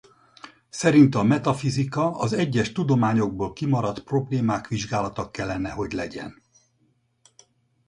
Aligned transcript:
Szerinte 0.69 1.19
a 1.19 1.23
metafizika 1.23 2.11
az 2.19 2.33
egyes 2.33 2.71
tudományokból 2.71 3.53
kimaradt 3.53 4.03
problémák 4.03 4.67
vizsgálata 4.67 5.31
kellene 5.31 5.69
hogy 5.71 5.91
legyen. 5.91 6.41